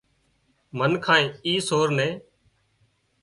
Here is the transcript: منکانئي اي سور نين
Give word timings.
منکانئي 0.77 1.25
اي 1.45 1.53
سور 1.67 1.87
نين 1.97 2.13